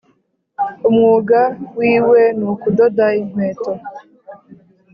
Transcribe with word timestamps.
Umwuga 0.87 1.39
wiwe 1.77 2.21
nukudoda 2.37 3.05
inkweto 3.21 3.71